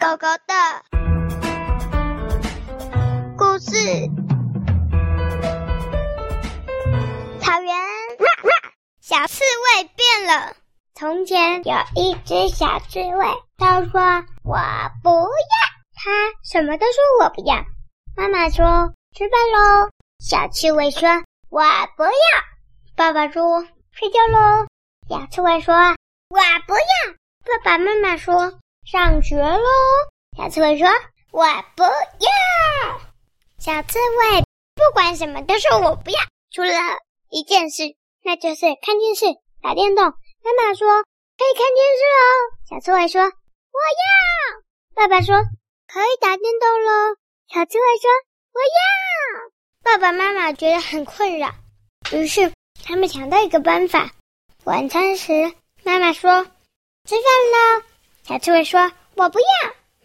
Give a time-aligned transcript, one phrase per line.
[0.00, 0.54] 狗狗的
[3.36, 3.70] 故事。
[7.38, 7.74] 草原，
[9.02, 10.54] 小刺猬变了。
[10.94, 13.26] 从前有一只小刺猬，
[13.58, 14.00] 它说
[14.42, 14.56] ：“我
[15.02, 15.28] 不要。”
[15.94, 16.10] 它
[16.44, 17.56] 什么都说我不要。
[18.16, 21.10] 妈妈说：“吃饭喽。”小刺猬说
[21.50, 21.60] ：“我
[21.98, 22.10] 不要。”
[22.96, 24.66] 爸爸说：“睡觉喽。”
[25.10, 25.74] 小刺猬说
[26.32, 27.14] ：“我不要。”
[27.44, 28.58] 爸爸妈妈说
[28.90, 29.68] ：“上学喽。”
[30.36, 30.88] 小刺猬说
[31.30, 31.44] ：“我
[31.76, 33.00] 不要。”
[33.58, 34.42] 小刺猬
[34.74, 36.18] 不管什么都说我不要，
[36.50, 36.72] 除了
[37.28, 39.26] 一件事，那就是看电视、
[39.62, 40.04] 打电动。
[40.04, 40.88] 妈妈说
[41.38, 42.24] ：“可以看电视哦。”
[42.68, 44.60] 小刺猬说：“我要。”
[44.96, 45.36] 爸爸说
[45.86, 47.16] ：“可以打电动喽。”
[47.52, 48.10] 小刺猬说
[48.54, 49.50] ：“我要。”
[49.84, 51.52] 爸爸妈妈觉得很困扰，
[52.12, 52.52] 于是
[52.84, 54.10] 他们想到一个办法。
[54.64, 55.32] 晚餐时，
[55.84, 56.44] 妈妈说
[57.06, 57.84] ：“吃饭喽。”
[58.30, 58.80] 小刺猬说
[59.18, 59.46] ：“我不要。”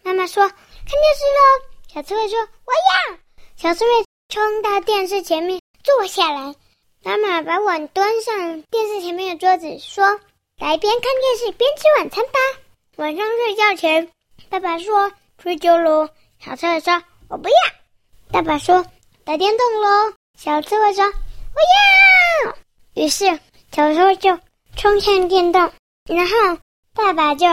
[0.02, 3.18] 妈妈说：“看电视喽。”小刺猬说：“我要。”
[3.56, 3.92] 小刺猬
[4.30, 6.56] 冲到电视前面坐下来。
[7.04, 10.04] 妈妈把碗端上电视前面的桌子，说
[10.58, 12.40] ：“来边看电视边吃晚餐吧。”
[12.98, 14.12] 晚上睡觉前，
[14.50, 16.10] 爸爸说：“睡觉喽。”
[16.44, 17.56] 小刺猬说：“我不要。”
[18.34, 18.84] 爸爸说
[19.24, 21.06] ：“打电动喽。”小刺猬说
[21.54, 21.62] ：“我
[22.48, 22.58] 要。”
[23.00, 23.28] 于是
[23.72, 24.36] 小刺猬就
[24.76, 25.72] 冲向电动，
[26.10, 26.58] 然后
[26.96, 27.46] 爸爸就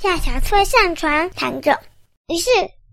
[0.00, 1.80] 叫小刺猬上床躺着。
[2.28, 2.50] 于是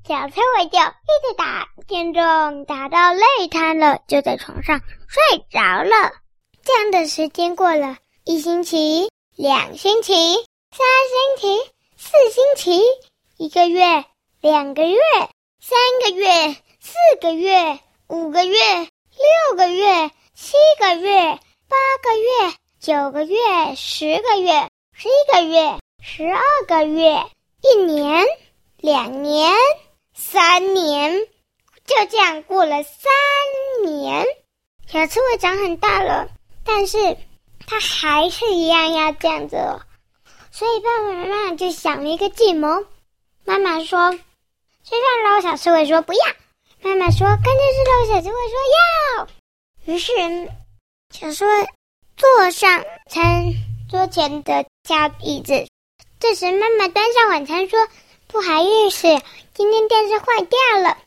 [0.08, 4.81] 小刺猬就一直打电动，打到累瘫了，就在床上。
[5.08, 6.14] 睡着了，
[6.64, 10.14] 这样的时间过了一星期、两星期、
[10.72, 10.88] 三
[11.38, 12.84] 星期、四星期，
[13.38, 14.03] 一个月、
[14.42, 15.00] 两个月、
[15.62, 27.25] 三个月、四个月、五个月、六个月、七个月、八个月、九个月、十个月、十一个月、十二个月，
[27.64, 28.23] 一年、
[28.78, 29.52] 两年、
[30.14, 31.28] 三年，
[31.84, 33.12] 就这样过了三
[33.84, 34.23] 年。
[34.86, 36.30] 小刺猬长很大了，
[36.64, 37.18] 但是
[37.66, 39.81] 它还是一样要这样子哦。
[40.52, 42.85] 所以爸爸妈妈就想了一个计谋。
[43.44, 44.12] 妈妈说
[44.85, 46.19] ：“吃饭喽。”小刺猬说：“不要。”
[46.81, 48.57] 妈妈说：“看电视喽。”小刺猬说
[49.18, 49.28] ：“要。”
[49.91, 50.13] 于是
[51.09, 51.68] 小刺猬
[52.16, 53.51] 坐上餐
[53.90, 55.68] 桌前的小椅子。
[56.28, 57.88] 这时妈妈端上晚餐说
[58.25, 59.08] ：“不好意思，
[59.53, 60.97] 今天电视坏掉了。”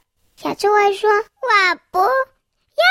[0.40, 1.10] 小刺猬说
[1.42, 1.98] ：“我不。”
[2.78, 2.84] 要！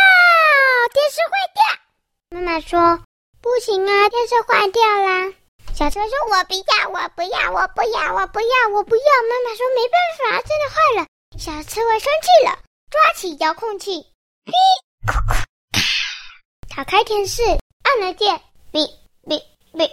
[0.93, 2.37] 电视坏掉。
[2.37, 3.01] 妈妈说
[3.39, 5.33] ：“不行啊，电视坏掉啦。”
[5.73, 11.07] 小刺猬说：“我不要，我不要，我不要，我不要，我不要。”妈妈说：“没办法，真的坏了。”
[11.39, 12.59] 小刺猬生气了，
[12.91, 14.05] 抓起遥控器，
[14.43, 14.51] 哔，
[15.07, 17.41] 咔咔咔，打开电视，
[17.83, 18.35] 按了键，
[18.73, 18.85] 哔
[19.23, 19.89] 哔哔哔，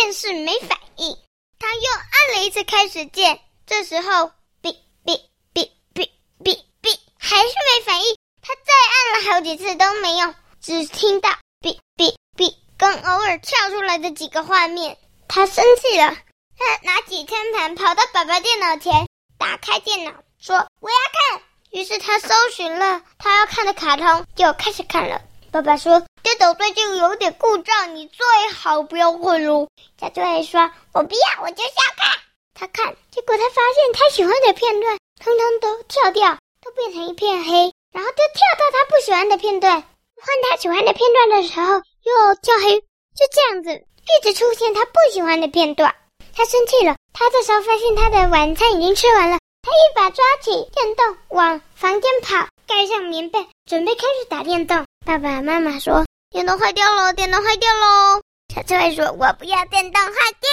[0.00, 1.14] 电视没反应。
[1.58, 4.74] 他又按了一次开始键，这时候，哔
[5.04, 5.20] 哔
[5.52, 6.08] 哔哔
[6.42, 8.16] 哔哔，还是没反应。
[8.40, 11.28] 他再按了好几次都没用，只听到
[11.60, 14.96] “哔哔哔”跟偶尔跳出来的几个画面。
[15.28, 16.16] 他生气了，
[16.56, 19.06] 他拿起餐盘跑到爸爸电脑前，
[19.36, 25.20] 打开电脑说：“我要看。”于是他搜寻了他要看的卡通，就开始看了。
[25.52, 29.68] 爸爸说：“电脑最近有点故障，你最好不要混喽。”
[30.00, 32.18] 小刺猬说：“我不要，我就是要看。”
[32.54, 37.72] 他看，结果他发现他喜欢的片段通通都跳掉，都变成一片黑。
[37.92, 45.92] 然后就跳到他不喜欢的片段，换他喜欢的片段的时候又跳黑，就这样子一直出现他不喜欢的片段。
[46.32, 54.86] 他生气了，他这时候发现他的晚餐已经吃完了，他一把抓起电动往房间跑，盖上棉被，准备开始打电动。
[55.04, 58.22] 爸爸妈妈说：“电灯坏掉了，电灯坏掉喽。”
[58.54, 60.48] 小刺猬说：“我不要电灯坏掉。”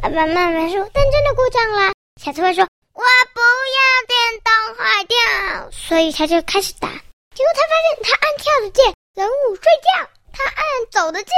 [0.00, 1.92] 爸爸妈妈说：“但真的故障了。”
[2.22, 2.66] 小刺猬说。
[2.94, 3.02] 我
[3.34, 6.88] 不要电灯坏掉，所以他就开始打。
[6.88, 11.34] 结果他发现，他按跳的键，人物睡觉；他按走的键，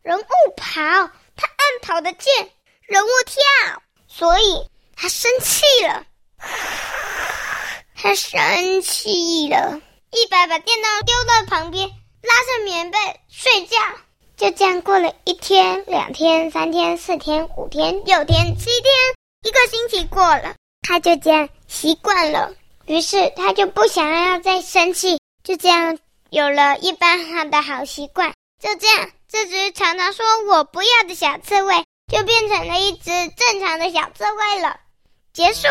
[0.00, 0.24] 人物
[0.56, 0.72] 跑；
[1.36, 2.50] 他按跑的键，
[2.86, 3.82] 人物跳。
[4.08, 6.06] 所以他生气了，
[7.94, 9.82] 他生气了，
[10.12, 11.90] 一把把电脑丢到旁边，
[12.22, 12.98] 拉上棉被
[13.28, 13.76] 睡觉。
[14.36, 18.94] 就这样过了一天、两天、三天、四天、五天、六天、七天，
[19.44, 20.54] 一个星期过了。
[20.86, 22.52] 他就这样习惯了，
[22.86, 25.98] 于是他就不想要再生气，就这样
[26.30, 28.32] 有了一般好的好习惯。
[28.60, 34.76] 就这样，这只常常说我不要的小刺猬，就变成了一只正常的小刺猬了。
[35.32, 35.68] 结束。